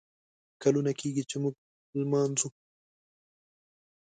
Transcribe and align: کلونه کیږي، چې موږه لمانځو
کلونه 0.61 0.91
کیږي، 0.99 1.23
چې 1.29 1.35
موږه 1.43 1.59
لمانځو 1.99 2.49